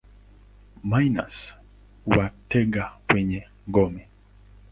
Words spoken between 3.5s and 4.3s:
ngome.